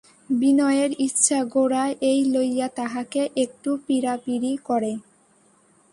বিনয়ের 0.31 0.91
ইচ্ছা 0.99 1.39
গোরা 1.53 1.83
এই 2.09 2.19
লইয়া 2.25 2.67
তাহাকে 2.75 3.21
একটু 3.35 3.69
পীড়াপীড়ি 3.85 4.53
করে। 4.67 4.93